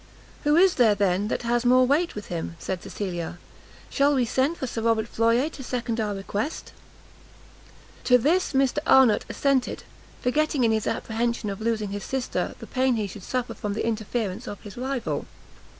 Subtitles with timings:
[0.45, 3.37] "Who is there, then, that has more weight with him?" said Cecilia,
[3.91, 6.71] "shall we send for Sir Robert Floyer to second our request?"
[8.05, 9.83] To this Mr Arnott assented,
[10.19, 13.85] forgetting in his apprehension of losing his sister, the pain he should suffer from the
[13.85, 15.27] interference of his rival.